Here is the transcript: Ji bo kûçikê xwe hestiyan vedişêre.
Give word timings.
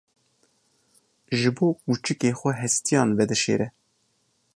Ji 1.39 1.49
bo 1.55 1.67
kûçikê 1.81 2.31
xwe 2.39 2.51
hestiyan 2.61 3.09
vedişêre. 3.17 3.67